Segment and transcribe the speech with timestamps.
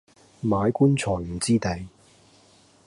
[0.41, 1.85] 買棺材唔知埞